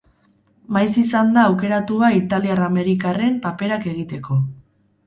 [0.77, 4.43] Maiz izan da aukeratua italiar-amerikarren paperak egiteko.